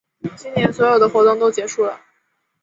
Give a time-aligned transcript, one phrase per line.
[0.35, 2.01] 今年所有的活动都结束啦